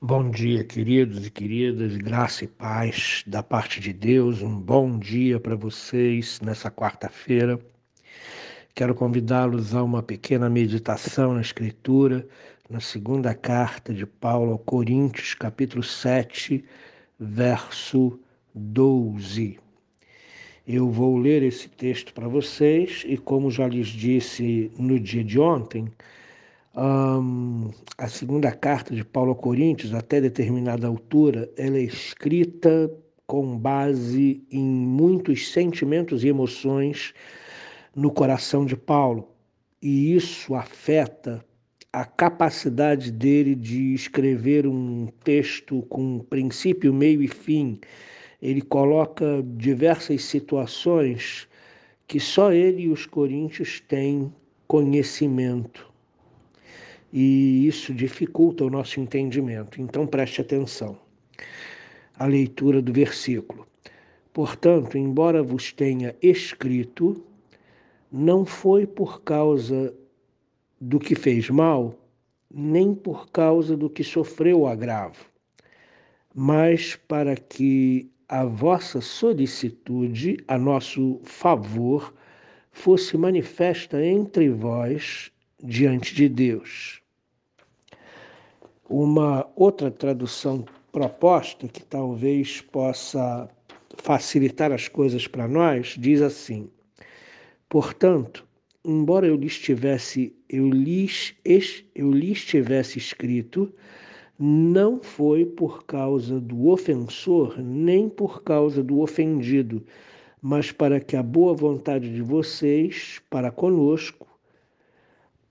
Bom 0.00 0.30
dia, 0.30 0.62
queridos 0.62 1.26
e 1.26 1.30
queridas, 1.30 1.96
graça 1.96 2.44
e 2.44 2.46
paz 2.46 3.24
da 3.26 3.42
parte 3.42 3.80
de 3.80 3.92
Deus. 3.92 4.42
Um 4.42 4.56
bom 4.56 4.96
dia 4.96 5.40
para 5.40 5.56
vocês 5.56 6.40
nessa 6.40 6.70
quarta-feira. 6.70 7.58
Quero 8.76 8.94
convidá-los 8.94 9.74
a 9.74 9.82
uma 9.82 10.00
pequena 10.00 10.48
meditação 10.48 11.34
na 11.34 11.40
Escritura, 11.40 12.24
na 12.70 12.78
segunda 12.78 13.34
carta 13.34 13.92
de 13.92 14.06
Paulo 14.06 14.52
ao 14.52 14.58
Coríntios, 14.60 15.34
capítulo 15.34 15.82
7, 15.82 16.64
verso 17.18 18.20
12. 18.54 19.58
Eu 20.64 20.88
vou 20.92 21.18
ler 21.18 21.42
esse 21.42 21.68
texto 21.68 22.14
para 22.14 22.28
vocês 22.28 23.02
e, 23.04 23.16
como 23.16 23.50
já 23.50 23.66
lhes 23.66 23.88
disse 23.88 24.70
no 24.78 25.00
dia 25.00 25.24
de 25.24 25.40
ontem, 25.40 25.88
um, 26.78 27.70
a 27.96 28.06
segunda 28.06 28.52
carta 28.52 28.94
de 28.94 29.04
Paulo 29.04 29.32
a 29.32 29.34
Coríntios, 29.34 29.92
até 29.92 30.20
determinada 30.20 30.86
altura, 30.86 31.50
ela 31.56 31.76
é 31.76 31.82
escrita 31.82 32.90
com 33.26 33.58
base 33.58 34.44
em 34.50 34.64
muitos 34.64 35.50
sentimentos 35.50 36.22
e 36.22 36.28
emoções 36.28 37.12
no 37.94 38.12
coração 38.12 38.64
de 38.64 38.76
Paulo. 38.76 39.28
E 39.82 40.14
isso 40.14 40.54
afeta 40.54 41.44
a 41.92 42.04
capacidade 42.04 43.10
dele 43.10 43.56
de 43.56 43.94
escrever 43.94 44.66
um 44.66 45.08
texto 45.24 45.82
com 45.88 46.20
princípio, 46.20 46.94
meio 46.94 47.22
e 47.22 47.28
fim. 47.28 47.80
Ele 48.40 48.62
coloca 48.62 49.42
diversas 49.56 50.22
situações 50.22 51.48
que 52.06 52.20
só 52.20 52.52
ele 52.52 52.82
e 52.82 52.88
os 52.88 53.04
coríntios 53.04 53.80
têm 53.80 54.32
conhecimento 54.66 55.87
e 57.12 57.66
isso 57.66 57.92
dificulta 57.94 58.64
o 58.64 58.70
nosso 58.70 59.00
entendimento. 59.00 59.80
Então 59.80 60.06
preste 60.06 60.40
atenção. 60.40 60.98
A 62.18 62.26
leitura 62.26 62.82
do 62.82 62.92
versículo. 62.92 63.66
Portanto, 64.32 64.98
embora 64.98 65.42
vos 65.42 65.72
tenha 65.72 66.14
escrito, 66.20 67.24
não 68.10 68.44
foi 68.44 68.86
por 68.86 69.22
causa 69.22 69.94
do 70.80 70.98
que 70.98 71.14
fez 71.14 71.50
mal, 71.50 71.94
nem 72.50 72.94
por 72.94 73.30
causa 73.30 73.76
do 73.76 73.90
que 73.90 74.02
sofreu 74.02 74.60
o 74.60 74.66
agravo, 74.66 75.26
mas 76.34 76.96
para 76.96 77.36
que 77.36 78.10
a 78.28 78.44
vossa 78.44 79.00
solicitude 79.00 80.36
a 80.46 80.58
nosso 80.58 81.20
favor 81.24 82.14
fosse 82.70 83.16
manifesta 83.16 84.04
entre 84.04 84.48
vós 84.50 85.32
diante 85.62 86.14
de 86.14 86.28
Deus. 86.28 87.00
Uma 88.88 89.46
outra 89.56 89.90
tradução 89.90 90.64
proposta 90.92 91.68
que 91.68 91.82
talvez 91.82 92.60
possa 92.60 93.48
facilitar 93.96 94.72
as 94.72 94.88
coisas 94.88 95.26
para 95.26 95.48
nós 95.48 95.94
diz 95.98 96.22
assim: 96.22 96.70
Portanto, 97.68 98.46
embora 98.84 99.26
eu 99.26 99.36
lhes 99.36 99.58
tivesse 99.58 100.34
eu 100.48 100.70
lhes, 100.70 101.34
eu 101.94 102.10
lhes 102.10 102.44
tivesse 102.44 102.98
escrito, 102.98 103.72
não 104.38 105.00
foi 105.02 105.44
por 105.44 105.84
causa 105.84 106.40
do 106.40 106.68
ofensor, 106.68 107.58
nem 107.58 108.08
por 108.08 108.42
causa 108.42 108.82
do 108.82 109.00
ofendido, 109.00 109.84
mas 110.40 110.70
para 110.70 111.00
que 111.00 111.16
a 111.16 111.22
boa 111.22 111.52
vontade 111.52 112.14
de 112.14 112.22
vocês 112.22 113.20
para 113.28 113.50
conosco 113.50 114.27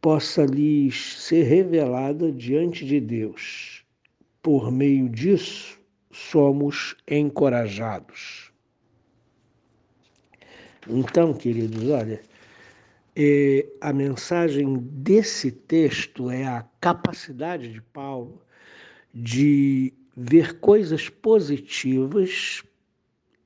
possa 0.02 0.46
lhes 0.46 1.16
ser 1.18 1.44
revelada 1.44 2.32
diante 2.32 2.86
de 2.86 3.00
Deus. 3.00 3.84
Por 4.42 4.72
meio 4.72 5.10
disso, 5.10 5.80
somos 6.12 6.96
encorajados. 7.08 8.52
Então, 10.90 11.34
queridos, 11.34 11.90
olha, 11.90 12.22
é, 13.16 13.66
a 13.82 13.92
mensagem 13.92 14.78
desse 14.80 15.52
texto 15.52 16.30
é 16.30 16.46
a 16.46 16.66
capacidade 16.80 17.74
de 17.74 17.82
Paulo 17.82 18.42
de 19.14 19.94
ver 20.16 20.60
coisas 20.60 21.10
positivas 21.10 22.64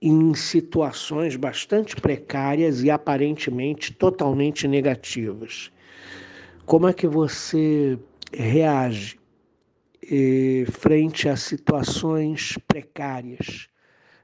em 0.01 0.33
situações 0.33 1.35
bastante 1.35 1.95
precárias 1.95 2.83
e 2.83 2.89
aparentemente 2.89 3.93
totalmente 3.93 4.67
negativas. 4.67 5.71
Como 6.65 6.87
é 6.87 6.93
que 6.93 7.07
você 7.07 7.97
reage 8.31 9.19
eh, 10.03 10.65
frente 10.69 11.27
a 11.27 11.35
situações 11.35 12.57
precárias 12.67 13.67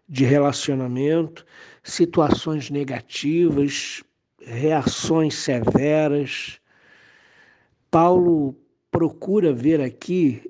de 0.08 0.24
relacionamento, 0.24 1.46
situações 1.84 2.70
negativas, 2.70 4.04
reações 4.40 5.36
severas? 5.36 6.60
Paulo 7.90 8.56
procura 8.92 9.52
ver 9.52 9.82
aqui 9.82 10.44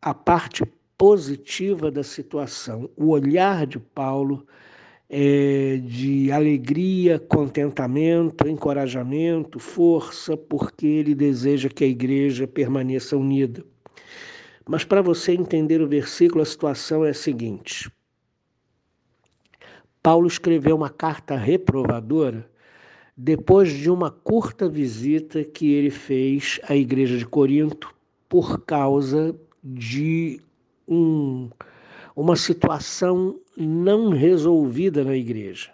a 0.00 0.14
parte 0.14 0.64
positiva 0.96 1.90
da 1.90 2.02
situação. 2.02 2.88
O 2.96 3.08
olhar 3.08 3.66
de 3.66 3.78
Paulo 3.78 4.46
é, 5.10 5.78
de 5.82 6.30
alegria, 6.30 7.18
contentamento, 7.18 8.46
encorajamento, 8.46 9.58
força, 9.58 10.36
porque 10.36 10.86
ele 10.86 11.14
deseja 11.14 11.68
que 11.68 11.84
a 11.84 11.88
igreja 11.88 12.46
permaneça 12.46 13.16
unida. 13.16 13.64
Mas 14.68 14.84
para 14.84 15.00
você 15.00 15.32
entender 15.32 15.80
o 15.80 15.88
versículo, 15.88 16.42
a 16.42 16.46
situação 16.46 17.04
é 17.04 17.10
a 17.10 17.14
seguinte: 17.14 17.90
Paulo 20.02 20.26
escreveu 20.26 20.76
uma 20.76 20.90
carta 20.90 21.36
reprovadora 21.36 22.48
depois 23.16 23.72
de 23.72 23.90
uma 23.90 24.10
curta 24.10 24.68
visita 24.68 25.42
que 25.42 25.72
ele 25.72 25.90
fez 25.90 26.60
à 26.68 26.76
igreja 26.76 27.16
de 27.16 27.26
Corinto 27.26 27.92
por 28.28 28.60
causa 28.60 29.34
de 29.64 30.40
um 30.86 31.50
uma 32.20 32.34
situação 32.34 33.38
não 33.56 34.10
resolvida 34.10 35.04
na 35.04 35.16
igreja. 35.16 35.70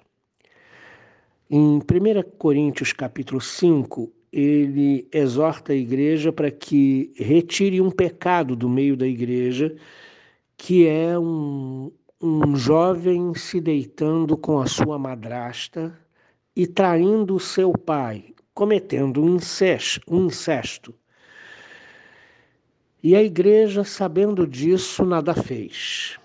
Em 1.48 1.78
1 1.78 1.82
Coríntios 2.36 2.92
capítulo 2.92 3.40
5, 3.40 4.12
ele 4.30 5.08
exorta 5.10 5.72
a 5.72 5.76
igreja 5.76 6.30
para 6.30 6.50
que 6.50 7.10
retire 7.16 7.80
um 7.80 7.90
pecado 7.90 8.54
do 8.54 8.68
meio 8.68 8.94
da 8.94 9.06
igreja, 9.06 9.74
que 10.54 10.86
é 10.86 11.18
um, 11.18 11.90
um 12.20 12.54
jovem 12.54 13.32
se 13.34 13.58
deitando 13.58 14.36
com 14.36 14.60
a 14.60 14.66
sua 14.66 14.98
madrasta 14.98 15.98
e 16.54 16.66
traindo 16.66 17.40
seu 17.40 17.72
pai, 17.72 18.34
cometendo 18.52 19.22
um 19.22 19.36
incesto. 19.36 20.02
Um 20.06 20.26
incesto. 20.26 20.94
E 23.02 23.16
a 23.16 23.22
igreja, 23.22 23.82
sabendo 23.82 24.46
disso, 24.46 25.06
nada 25.06 25.32
fez. 25.32 26.18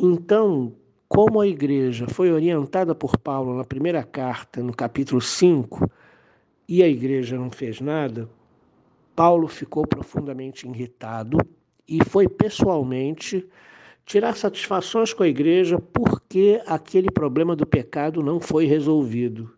Então, 0.00 0.74
como 1.08 1.40
a 1.40 1.46
igreja 1.46 2.06
foi 2.06 2.30
orientada 2.30 2.94
por 2.94 3.18
Paulo 3.18 3.56
na 3.56 3.64
primeira 3.64 4.04
carta, 4.04 4.62
no 4.62 4.72
capítulo 4.72 5.20
5, 5.20 5.90
e 6.68 6.82
a 6.82 6.88
igreja 6.88 7.36
não 7.36 7.50
fez 7.50 7.80
nada, 7.80 8.28
Paulo 9.16 9.48
ficou 9.48 9.86
profundamente 9.86 10.68
irritado 10.68 11.38
e 11.88 12.04
foi 12.04 12.28
pessoalmente 12.28 13.44
tirar 14.04 14.36
satisfações 14.36 15.12
com 15.12 15.22
a 15.22 15.28
igreja 15.28 15.78
porque 15.78 16.62
aquele 16.66 17.10
problema 17.10 17.56
do 17.56 17.66
pecado 17.66 18.22
não 18.22 18.38
foi 18.38 18.66
resolvido. 18.66 19.52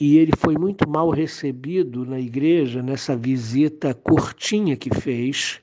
E 0.00 0.18
ele 0.18 0.32
foi 0.36 0.56
muito 0.56 0.88
mal 0.88 1.10
recebido 1.10 2.06
na 2.06 2.18
igreja 2.18 2.82
nessa 2.82 3.16
visita 3.16 3.92
curtinha 3.92 4.76
que 4.76 4.94
fez. 4.94 5.60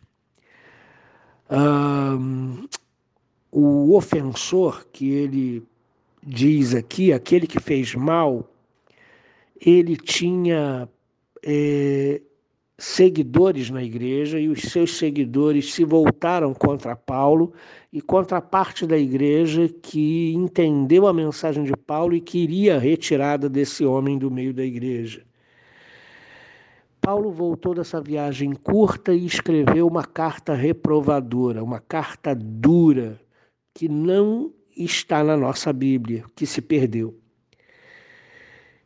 Um, 1.50 2.68
o 3.56 3.96
ofensor 3.96 4.84
que 4.92 5.12
ele 5.12 5.64
diz 6.26 6.74
aqui, 6.74 7.14
aquele 7.14 7.46
que 7.46 7.60
fez 7.60 7.94
mal, 7.94 8.50
ele 9.64 9.96
tinha 9.96 10.90
é, 11.46 12.20
seguidores 12.80 13.70
na 13.70 13.84
igreja 13.84 14.40
e 14.40 14.50
os 14.50 14.60
seus 14.64 14.98
seguidores 14.98 15.72
se 15.72 15.86
voltaram 15.86 16.52
contra 16.52 16.96
Paulo 16.96 17.54
e 17.92 18.02
contra 18.02 18.40
a 18.40 18.42
parte 18.42 18.88
da 18.88 18.98
igreja 18.98 19.70
que 19.70 20.34
entendeu 20.34 21.06
a 21.06 21.14
mensagem 21.14 21.64
de 21.64 21.78
Paulo 21.78 22.16
e 22.16 22.22
queria 22.22 22.78
a 22.78 22.80
retirada 22.80 23.48
desse 23.48 23.86
homem 23.86 24.18
do 24.18 24.32
meio 24.32 24.52
da 24.52 24.66
igreja. 24.66 25.24
Paulo 27.00 27.32
voltou 27.32 27.76
dessa 27.76 28.02
viagem 28.02 28.54
curta 28.54 29.14
e 29.14 29.26
escreveu 29.26 29.86
uma 29.86 30.06
carta 30.06 30.56
reprovadora, 30.56 31.64
uma 31.64 31.80
carta 31.80 32.34
dura, 32.34 33.20
que 33.74 33.90
não 33.90 34.54
está 34.76 35.24
na 35.24 35.36
nossa 35.36 35.74
Bíblia, 35.74 36.26
que 36.36 36.46
se 36.46 36.62
perdeu. 36.62 37.18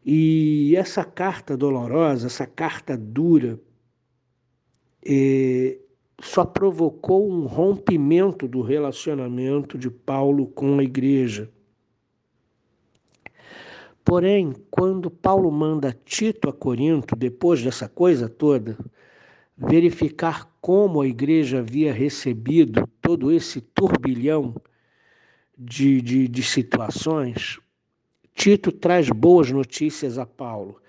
E 0.05 0.73
essa 0.75 1.03
carta 1.03 1.57
dolorosa, 1.57 2.27
essa 2.27 2.45
carta 2.45 2.95
dura, 2.97 3.59
é, 5.05 5.77
só 6.21 6.45
provocou 6.45 7.29
um 7.29 7.45
rompimento 7.45 8.47
do 8.47 8.61
relacionamento 8.61 9.77
de 9.77 9.89
Paulo 9.89 10.47
com 10.47 10.79
a 10.79 10.83
igreja. 10.83 11.51
Porém, 14.03 14.53
quando 14.71 15.11
Paulo 15.11 15.51
manda 15.51 15.91
Tito 16.05 16.49
a 16.49 16.53
Corinto, 16.53 17.13
depois 17.13 17.61
dessa 17.61 17.89
coisa 17.89 18.29
toda, 18.29 18.77
verificar 19.57 20.49
como 20.61 21.01
a 21.01 21.07
igreja 21.07 21.59
havia 21.59 21.91
recebido 21.91 22.87
todo 23.01 23.31
esse 23.31 23.59
turbilhão 23.59 24.55
de, 25.57 26.01
de, 26.01 26.27
de 26.27 26.43
situações, 26.43 27.59
Tito 28.35 28.71
traz 28.71 29.09
boas 29.09 29.49
notícias 29.51 30.17
a 30.17 30.25
Paulo 30.25 30.79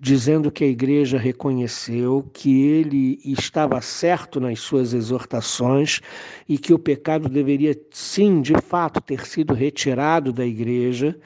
dizendo 0.00 0.50
que 0.50 0.62
a 0.62 0.68
igreja 0.68 1.18
reconheceu 1.18 2.28
que 2.32 2.62
ele 2.62 3.18
estava 3.24 3.80
certo 3.80 4.38
nas 4.38 4.60
suas 4.60 4.94
exortações 4.94 6.00
e 6.48 6.56
que 6.56 6.72
o 6.72 6.78
pecado 6.78 7.28
deveria, 7.28 7.76
sim, 7.90 8.40
de 8.40 8.54
fato, 8.60 9.00
ter 9.00 9.26
sido 9.26 9.54
retirado 9.54 10.32
da 10.32 10.46
igreja 10.46 11.18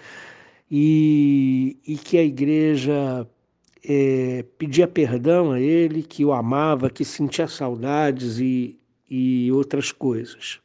e, 0.71 1.77
e 1.87 1.97
que 1.97 2.17
a 2.17 2.25
igreja 2.25 3.29
é, 3.87 4.43
pedia 4.57 4.89
perdão 4.89 5.53
a 5.53 5.61
ele, 5.61 6.03
que 6.03 6.25
o 6.25 6.33
amava, 6.33 6.89
que 6.89 7.05
sentia 7.05 7.47
saudades 7.47 8.39
e, 8.39 8.79
e 9.11 9.53
outras 9.53 9.93
coisas. 9.93 10.62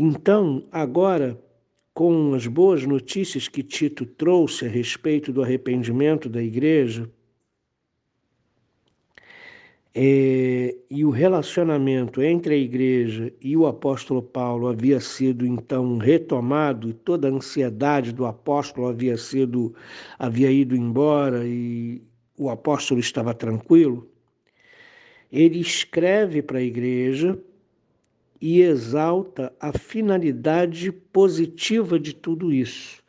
Então, 0.00 0.62
agora 0.70 1.36
com 1.92 2.32
as 2.32 2.46
boas 2.46 2.86
notícias 2.86 3.48
que 3.48 3.64
Tito 3.64 4.06
trouxe 4.06 4.64
a 4.64 4.68
respeito 4.68 5.32
do 5.32 5.42
arrependimento 5.42 6.28
da 6.28 6.40
igreja, 6.40 7.10
é, 9.92 10.76
e 10.88 11.04
o 11.04 11.10
relacionamento 11.10 12.22
entre 12.22 12.54
a 12.54 12.56
igreja 12.56 13.32
e 13.40 13.56
o 13.56 13.66
apóstolo 13.66 14.22
Paulo 14.22 14.68
havia 14.68 15.00
sido 15.00 15.44
então 15.44 15.98
retomado, 15.98 16.88
e 16.88 16.92
toda 16.92 17.26
a 17.26 17.32
ansiedade 17.32 18.12
do 18.12 18.24
apóstolo 18.24 18.86
havia 18.86 19.16
sido 19.16 19.74
havia 20.16 20.52
ido 20.52 20.76
embora 20.76 21.44
e 21.44 22.00
o 22.36 22.48
apóstolo 22.48 23.00
estava 23.00 23.34
tranquilo. 23.34 24.08
Ele 25.32 25.58
escreve 25.58 26.40
para 26.40 26.58
a 26.58 26.62
igreja 26.62 27.36
e 28.40 28.62
exalta 28.62 29.52
a 29.60 29.72
finalidade 29.72 30.92
positiva 30.92 31.98
de 31.98 32.14
tudo 32.14 32.52
isso. 32.52 33.02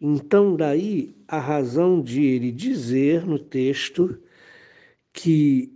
Então, 0.00 0.54
daí 0.54 1.16
a 1.26 1.38
razão 1.38 2.00
de 2.00 2.24
ele 2.24 2.52
dizer 2.52 3.26
no 3.26 3.38
texto 3.38 4.18
que, 5.12 5.72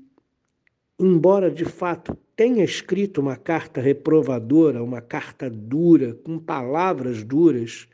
embora 0.99 1.51
de 1.51 1.65
fato 1.65 2.17
tenha 2.37 2.65
escrito 2.65 3.21
uma 3.21 3.37
carta 3.37 3.81
reprovadora, 3.81 4.83
uma 4.83 5.01
carta 5.01 5.51
dura, 5.51 6.15
com 6.15 6.39
palavras 6.39 7.25
duras, 7.25 7.89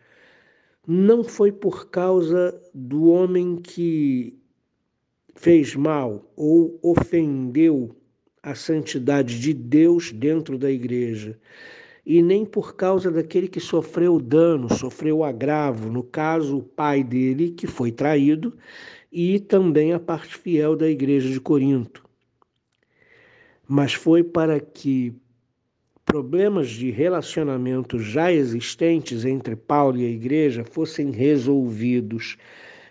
não 0.87 1.25
foi 1.25 1.51
por 1.51 1.91
causa 1.91 2.59
do 2.75 3.09
homem 3.09 3.57
que 3.57 4.39
fez 5.35 5.75
mal 5.75 6.31
ou 6.37 6.79
ofendeu 6.83 7.95
a 8.51 8.55
santidade 8.55 9.39
de 9.39 9.53
Deus 9.53 10.11
dentro 10.11 10.57
da 10.57 10.71
igreja, 10.71 11.39
e 12.05 12.23
nem 12.23 12.47
por 12.47 12.75
causa 12.75 13.11
daquele 13.11 13.47
que 13.47 13.61
sofreu 13.61 14.19
dano, 14.19 14.73
sofreu 14.73 15.23
agravo, 15.23 15.91
no 15.91 16.03
caso, 16.03 16.57
o 16.57 16.63
pai 16.63 17.05
dele, 17.05 17.51
que 17.51 17.67
foi 17.67 17.93
traído, 17.93 18.57
e 19.13 19.39
também 19.39 19.93
a 19.93 20.01
parte 20.01 20.35
fiel 20.35 20.75
da 20.75 20.89
igreja 20.89 21.29
de 21.29 21.39
Corinto. 21.39 22.03
Mas 23.69 23.93
foi 23.93 24.25
para 24.25 24.59
que 24.59 25.15
problemas 26.07 26.71
de 26.71 26.91
relacionamento 26.91 27.99
já 27.99 28.33
existentes 28.33 29.27
entre 29.27 29.55
Paulo 29.55 29.99
e 29.99 30.07
a 30.07 30.11
igreja 30.11 30.65
fossem 30.65 31.11
resolvidos. 31.11 32.39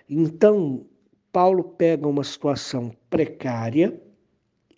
Então, 0.07 0.85
Paulo 1.31 1.63
pega 1.63 2.07
uma 2.07 2.23
situação 2.23 2.91
precária 3.09 3.99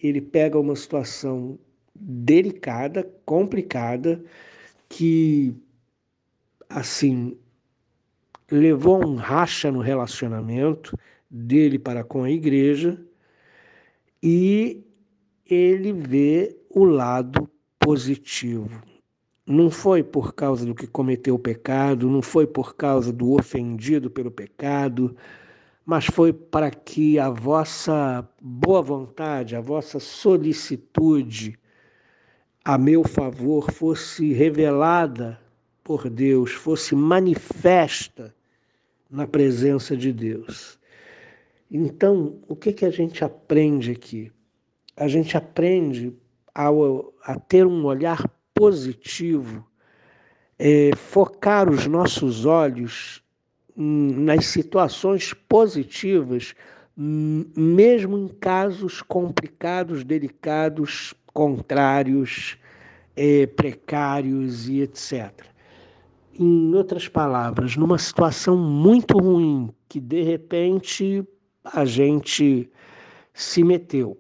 ele 0.02 0.22
pega 0.22 0.60
uma 0.60 0.76
situação 0.76 1.60
delicada, 1.94 3.04
complicada, 3.26 4.24
que 4.88 5.54
assim 6.70 7.38
levou 8.50 9.06
um 9.06 9.16
racha 9.16 9.72
no 9.72 9.80
relacionamento 9.80 10.98
dele 11.30 11.78
para 11.78 12.04
com 12.04 12.24
a 12.24 12.32
igreja 12.32 13.00
e 14.24 14.84
ele 15.46 15.94
vê 15.94 16.58
o 16.70 16.84
lado 16.84 17.50
positivo. 17.80 18.82
Não 19.46 19.70
foi 19.70 20.04
por 20.04 20.34
causa 20.34 20.66
do 20.66 20.76
que 20.76 20.86
cometeu 20.86 21.36
o 21.36 21.40
pecado, 21.40 22.10
não 22.10 22.22
foi 22.22 22.46
por 22.46 22.76
causa 22.76 23.12
do 23.12 23.34
ofendido 23.34 24.10
pelo 24.10 24.30
pecado, 24.30 25.16
mas 25.90 26.06
foi 26.06 26.32
para 26.32 26.70
que 26.70 27.18
a 27.18 27.32
vossa 27.32 28.24
boa 28.40 28.80
vontade, 28.80 29.56
a 29.56 29.60
vossa 29.60 30.00
solicitude 30.00 31.58
a 32.64 32.78
meu 32.78 33.04
favor 33.04 33.72
fosse 33.72 34.32
revelada 34.32 35.42
por 35.84 36.08
Deus, 36.08 36.52
fosse 36.52 36.94
manifesta 36.94 38.36
na 39.10 39.26
presença 39.26 39.98
de 39.98 40.14
Deus. 40.14 40.78
Então, 41.72 42.40
o 42.48 42.56
que, 42.56 42.72
que 42.72 42.86
a 42.86 42.92
gente 42.92 43.24
aprende 43.24 43.90
aqui? 43.90 44.32
A 44.96 45.08
gente 45.08 45.36
aprende 45.36 46.16
a 46.54 47.40
ter 47.40 47.66
um 47.66 47.84
olhar 47.86 48.30
positivo, 48.54 49.66
é, 50.60 50.92
focar 50.96 51.68
os 51.68 51.88
nossos 51.88 52.46
olhos 52.46 53.24
nas 53.82 54.48
situações 54.48 55.34
positivas, 55.34 56.54
mesmo 56.98 58.18
em 58.18 58.28
casos 58.28 59.02
complicados, 59.02 60.04
delicados, 60.04 61.14
contrários, 61.34 62.58
é, 63.16 63.48
precários 63.48 64.68
e 64.68 64.82
etc. 64.82 65.32
Em 66.38 66.76
outras 66.76 67.08
palavras, 67.08 67.78
numa 67.78 67.98
situação 67.98 68.58
muito 68.58 69.18
ruim 69.18 69.74
que 69.88 70.02
de 70.02 70.24
repente 70.24 71.26
a 71.64 71.86
gente 71.86 72.70
se 73.34 73.64
meteu 73.64 74.18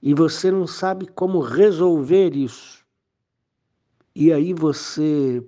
e 0.00 0.14
você 0.14 0.48
não 0.48 0.66
sabe 0.66 1.06
como 1.08 1.40
resolver 1.40 2.36
isso. 2.36 2.84
E 4.14 4.32
aí 4.32 4.54
você 4.54 5.42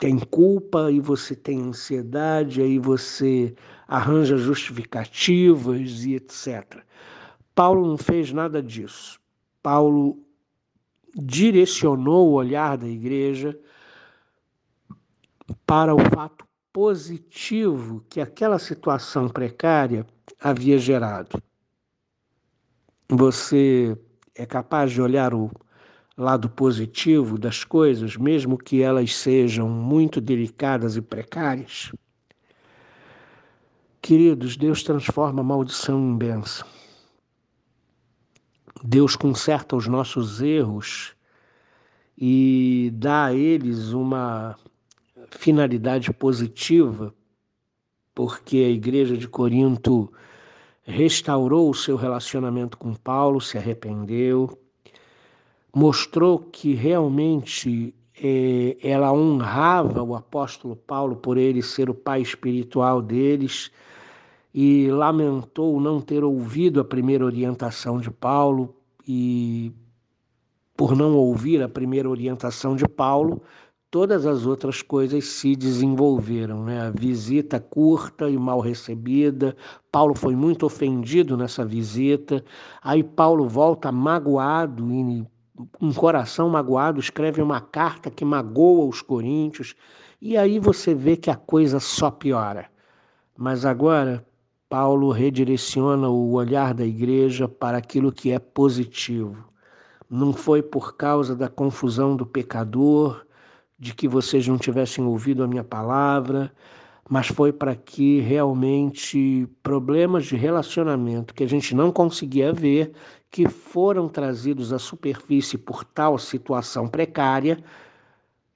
tem 0.00 0.18
culpa 0.18 0.90
e 0.90 0.98
você 0.98 1.36
tem 1.36 1.60
ansiedade, 1.60 2.62
aí 2.62 2.78
você 2.78 3.54
arranja 3.86 4.38
justificativas 4.38 6.06
e 6.06 6.14
etc. 6.14 6.82
Paulo 7.54 7.86
não 7.86 7.98
fez 7.98 8.32
nada 8.32 8.62
disso. 8.62 9.20
Paulo 9.62 10.18
direcionou 11.14 12.30
o 12.30 12.32
olhar 12.32 12.78
da 12.78 12.88
igreja 12.88 13.58
para 15.66 15.94
o 15.94 15.98
fato 16.14 16.46
positivo 16.72 18.02
que 18.08 18.22
aquela 18.22 18.58
situação 18.58 19.28
precária 19.28 20.06
havia 20.40 20.78
gerado. 20.78 21.42
Você 23.06 23.98
é 24.34 24.46
capaz 24.46 24.92
de 24.92 25.02
olhar 25.02 25.34
o 25.34 25.50
lado 26.20 26.50
positivo 26.50 27.38
das 27.38 27.64
coisas, 27.64 28.14
mesmo 28.14 28.58
que 28.58 28.82
elas 28.82 29.16
sejam 29.16 29.68
muito 29.70 30.20
delicadas 30.20 30.94
e 30.94 31.00
precárias? 31.00 31.90
Queridos, 34.02 34.54
Deus 34.54 34.82
transforma 34.82 35.40
a 35.40 35.44
maldição 35.44 35.98
em 35.98 36.18
bênção. 36.18 36.66
Deus 38.84 39.16
conserta 39.16 39.74
os 39.74 39.86
nossos 39.86 40.42
erros 40.42 41.14
e 42.16 42.90
dá 42.94 43.26
a 43.26 43.34
eles 43.34 43.92
uma 43.92 44.56
finalidade 45.30 46.12
positiva, 46.12 47.14
porque 48.14 48.58
a 48.58 48.68
igreja 48.68 49.16
de 49.16 49.26
Corinto 49.26 50.12
restaurou 50.82 51.70
o 51.70 51.74
seu 51.74 51.96
relacionamento 51.96 52.76
com 52.76 52.94
Paulo, 52.94 53.40
se 53.40 53.56
arrependeu, 53.56 54.58
mostrou 55.74 56.38
que 56.38 56.74
realmente 56.74 57.94
é, 58.22 58.76
ela 58.82 59.12
honrava 59.12 60.02
o 60.02 60.14
apóstolo 60.14 60.76
Paulo 60.76 61.16
por 61.16 61.38
ele 61.38 61.62
ser 61.62 61.88
o 61.88 61.94
pai 61.94 62.20
espiritual 62.20 63.00
deles 63.00 63.70
e 64.52 64.88
lamentou 64.90 65.80
não 65.80 66.00
ter 66.00 66.24
ouvido 66.24 66.80
a 66.80 66.84
primeira 66.84 67.24
orientação 67.24 68.00
de 68.00 68.10
Paulo 68.10 68.74
e 69.06 69.72
por 70.76 70.96
não 70.96 71.14
ouvir 71.14 71.62
a 71.62 71.68
primeira 71.68 72.08
orientação 72.08 72.74
de 72.74 72.88
Paulo, 72.88 73.42
todas 73.90 74.24
as 74.24 74.46
outras 74.46 74.80
coisas 74.80 75.24
se 75.24 75.54
desenvolveram. 75.54 76.64
Né? 76.64 76.80
A 76.80 76.90
visita 76.90 77.60
curta 77.60 78.30
e 78.30 78.38
mal 78.38 78.60
recebida, 78.60 79.56
Paulo 79.92 80.14
foi 80.14 80.34
muito 80.34 80.64
ofendido 80.64 81.36
nessa 81.36 81.64
visita, 81.64 82.42
aí 82.82 83.02
Paulo 83.02 83.46
volta 83.48 83.92
magoado, 83.92 84.90
e, 84.90 85.26
um 85.80 85.92
coração 85.92 86.48
magoado, 86.48 87.00
escreve 87.00 87.42
uma 87.42 87.60
carta 87.60 88.10
que 88.10 88.24
magoa 88.24 88.86
os 88.86 89.02
coríntios, 89.02 89.74
e 90.20 90.36
aí 90.36 90.58
você 90.58 90.94
vê 90.94 91.16
que 91.16 91.30
a 91.30 91.36
coisa 91.36 91.80
só 91.80 92.10
piora. 92.10 92.70
Mas 93.36 93.64
agora, 93.64 94.26
Paulo 94.68 95.10
redireciona 95.10 96.08
o 96.08 96.32
olhar 96.32 96.74
da 96.74 96.84
igreja 96.84 97.48
para 97.48 97.78
aquilo 97.78 98.12
que 98.12 98.30
é 98.30 98.38
positivo. 98.38 99.44
Não 100.08 100.32
foi 100.32 100.62
por 100.62 100.96
causa 100.96 101.34
da 101.34 101.48
confusão 101.48 102.14
do 102.14 102.26
pecador, 102.26 103.24
de 103.78 103.94
que 103.94 104.06
vocês 104.06 104.46
não 104.46 104.58
tivessem 104.58 105.04
ouvido 105.04 105.42
a 105.42 105.48
minha 105.48 105.64
palavra, 105.64 106.52
mas 107.10 107.26
foi 107.26 107.52
para 107.52 107.74
que 107.74 108.20
realmente 108.20 109.48
problemas 109.64 110.26
de 110.26 110.36
relacionamento 110.36 111.34
que 111.34 111.42
a 111.42 111.48
gente 111.48 111.74
não 111.74 111.90
conseguia 111.90 112.52
ver, 112.52 112.92
que 113.28 113.48
foram 113.48 114.08
trazidos 114.08 114.72
à 114.72 114.78
superfície 114.78 115.58
por 115.58 115.82
tal 115.82 116.16
situação 116.16 116.86
precária, 116.86 117.58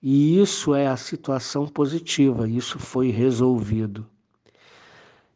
e 0.00 0.40
isso 0.40 0.73
é 0.73 0.87
a 0.87 0.96
situação 0.96 1.66
positiva, 1.66 2.49
isso 2.49 2.78
foi 2.78 3.11
resolvido. 3.11 4.06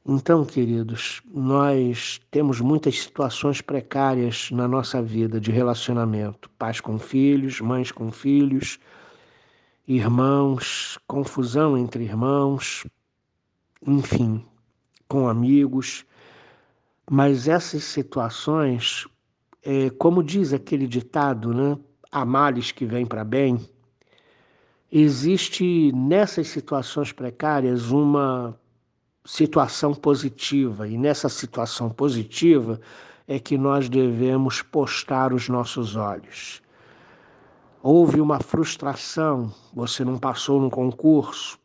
Então, 0.06 0.44
queridos, 0.44 1.20
nós 1.34 2.20
temos 2.30 2.60
muitas 2.60 3.00
situações 3.00 3.60
precárias 3.60 4.48
na 4.52 4.68
nossa 4.68 5.02
vida 5.02 5.40
de 5.40 5.50
relacionamento, 5.50 6.48
pais 6.56 6.80
com 6.80 7.00
filhos, 7.00 7.60
mães 7.60 7.90
com 7.90 8.12
filhos, 8.12 8.78
irmãos, 9.88 10.96
confusão 11.04 11.76
entre 11.76 12.04
irmãos, 12.04 12.86
enfim, 13.86 14.44
com 15.08 15.28
amigos. 15.28 16.04
Mas 17.10 17.48
essas 17.48 17.84
situações, 17.84 19.06
é, 19.62 19.90
como 19.90 20.22
diz 20.22 20.52
aquele 20.52 20.86
ditado, 20.86 21.54
né? 21.54 21.78
Há 22.10 22.24
males 22.24 22.72
que 22.72 22.86
vêm 22.86 23.04
para 23.04 23.24
bem. 23.24 23.58
Existe 24.90 25.92
nessas 25.92 26.48
situações 26.48 27.12
precárias 27.12 27.90
uma 27.90 28.58
situação 29.24 29.94
positiva, 29.94 30.88
e 30.88 30.96
nessa 30.96 31.28
situação 31.28 31.90
positiva 31.90 32.80
é 33.26 33.38
que 33.38 33.58
nós 33.58 33.90
devemos 33.90 34.62
postar 34.62 35.34
os 35.34 35.50
nossos 35.50 35.96
olhos 35.96 36.62
houve 37.82 38.20
uma 38.20 38.40
frustração, 38.40 39.52
você 39.72 40.04
não 40.04 40.18
passou 40.18 40.60
no 40.60 40.70
concurso, 40.70 41.58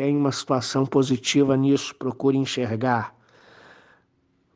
tem 0.00 0.16
uma 0.16 0.32
situação 0.32 0.86
positiva 0.86 1.54
nisso, 1.58 1.94
procure 1.94 2.38
enxergar. 2.38 3.14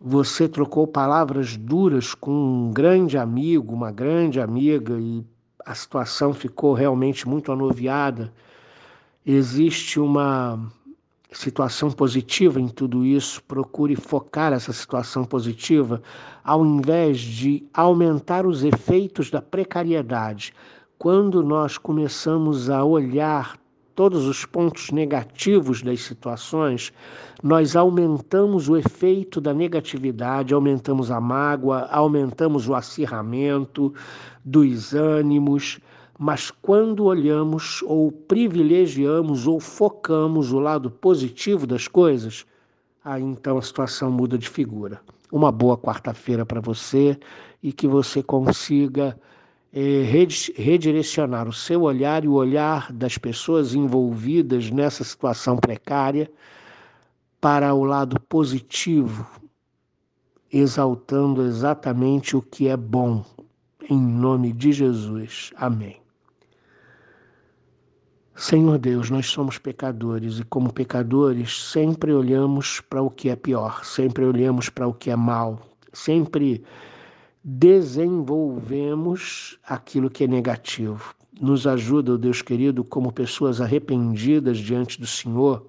Você 0.00 0.48
trocou 0.48 0.86
palavras 0.86 1.54
duras 1.54 2.14
com 2.14 2.32
um 2.32 2.70
grande 2.72 3.18
amigo, 3.18 3.74
uma 3.74 3.92
grande 3.92 4.40
amiga 4.40 4.98
e 4.98 5.22
a 5.62 5.74
situação 5.74 6.32
ficou 6.32 6.72
realmente 6.72 7.28
muito 7.28 7.52
anuviada. 7.52 8.32
Existe 9.26 10.00
uma 10.00 10.58
situação 11.30 11.90
positiva 11.90 12.58
em 12.58 12.68
tudo 12.68 13.04
isso, 13.04 13.42
procure 13.42 13.96
focar 13.96 14.50
essa 14.50 14.72
situação 14.72 15.26
positiva, 15.26 16.02
ao 16.42 16.64
invés 16.64 17.20
de 17.20 17.66
aumentar 17.74 18.46
os 18.46 18.64
efeitos 18.64 19.30
da 19.30 19.42
precariedade 19.42 20.54
quando 20.96 21.42
nós 21.42 21.76
começamos 21.76 22.70
a 22.70 22.82
olhar 22.82 23.58
todos 23.94 24.26
os 24.26 24.44
pontos 24.44 24.90
negativos 24.90 25.82
das 25.82 26.02
situações, 26.02 26.92
nós 27.42 27.76
aumentamos 27.76 28.68
o 28.68 28.76
efeito 28.76 29.40
da 29.40 29.54
negatividade, 29.54 30.52
aumentamos 30.52 31.10
a 31.10 31.20
mágoa, 31.20 31.88
aumentamos 31.90 32.68
o 32.68 32.74
acirramento 32.74 33.94
dos 34.44 34.94
ânimos. 34.94 35.78
Mas 36.18 36.50
quando 36.50 37.04
olhamos 37.04 37.82
ou 37.82 38.10
privilegiamos 38.10 39.46
ou 39.46 39.60
focamos 39.60 40.52
o 40.52 40.58
lado 40.58 40.90
positivo 40.90 41.66
das 41.66 41.88
coisas, 41.88 42.44
aí 43.04 43.22
então 43.22 43.58
a 43.58 43.62
situação 43.62 44.10
muda 44.10 44.36
de 44.38 44.48
figura. 44.48 45.00
Uma 45.30 45.50
boa 45.50 45.76
quarta-feira 45.76 46.46
para 46.46 46.60
você 46.60 47.18
e 47.62 47.72
que 47.72 47.88
você 47.88 48.22
consiga 48.22 49.18
redirecionar 49.74 51.48
o 51.48 51.52
seu 51.52 51.82
olhar 51.82 52.24
e 52.24 52.28
o 52.28 52.34
olhar 52.34 52.92
das 52.92 53.18
pessoas 53.18 53.74
envolvidas 53.74 54.70
nessa 54.70 55.02
situação 55.02 55.56
precária 55.56 56.30
para 57.40 57.74
o 57.74 57.82
lado 57.82 58.20
positivo, 58.20 59.26
exaltando 60.52 61.42
exatamente 61.42 62.36
o 62.36 62.42
que 62.42 62.68
é 62.68 62.76
bom. 62.76 63.24
Em 63.90 63.98
nome 64.00 64.52
de 64.52 64.72
Jesus. 64.72 65.50
Amém. 65.56 65.96
Senhor 68.36 68.78
Deus, 68.78 69.10
nós 69.10 69.26
somos 69.26 69.58
pecadores 69.58 70.38
e, 70.38 70.44
como 70.44 70.72
pecadores, 70.72 71.70
sempre 71.70 72.12
olhamos 72.12 72.80
para 72.80 73.02
o 73.02 73.10
que 73.10 73.28
é 73.28 73.36
pior, 73.36 73.84
sempre 73.84 74.24
olhamos 74.24 74.68
para 74.68 74.88
o 74.88 74.94
que 74.94 75.10
é 75.10 75.16
mal, 75.16 75.60
sempre 75.92 76.64
desenvolvemos 77.44 79.58
aquilo 79.68 80.08
que 80.08 80.24
é 80.24 80.26
negativo. 80.26 81.14
Nos 81.38 81.66
ajuda, 81.66 82.16
Deus 82.16 82.40
querido, 82.40 82.82
como 82.82 83.12
pessoas 83.12 83.60
arrependidas 83.60 84.56
diante 84.56 84.98
do 84.98 85.06
Senhor, 85.06 85.66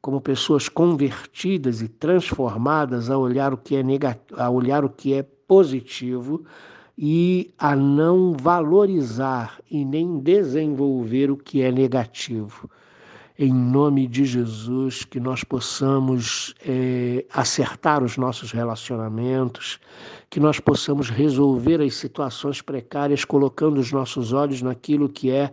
como 0.00 0.20
pessoas 0.20 0.68
convertidas 0.68 1.82
e 1.82 1.88
transformadas 1.88 3.10
a 3.10 3.18
olhar 3.18 3.52
o 3.52 3.56
que 3.56 3.74
é 3.74 3.82
negativo, 3.82 4.40
a 4.40 4.48
olhar 4.48 4.84
o 4.84 4.88
que 4.88 5.12
é 5.12 5.22
positivo 5.22 6.44
e 6.96 7.52
a 7.58 7.74
não 7.74 8.32
valorizar 8.32 9.58
e 9.68 9.84
nem 9.84 10.20
desenvolver 10.20 11.28
o 11.30 11.36
que 11.36 11.60
é 11.60 11.72
negativo 11.72 12.70
em 13.42 13.54
nome 13.54 14.06
de 14.06 14.26
Jesus, 14.26 15.02
que 15.02 15.18
nós 15.18 15.42
possamos 15.42 16.54
é, 16.62 17.24
acertar 17.32 18.04
os 18.04 18.18
nossos 18.18 18.52
relacionamentos, 18.52 19.80
que 20.28 20.38
nós 20.38 20.60
possamos 20.60 21.08
resolver 21.08 21.80
as 21.80 21.94
situações 21.94 22.60
precárias, 22.60 23.24
colocando 23.24 23.78
os 23.78 23.90
nossos 23.90 24.34
olhos 24.34 24.60
naquilo 24.60 25.08
que 25.08 25.30
é 25.30 25.50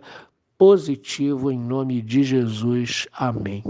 positivo, 0.58 1.50
em 1.50 1.58
nome 1.58 2.02
de 2.02 2.22
Jesus. 2.22 3.08
Amém. 3.10 3.64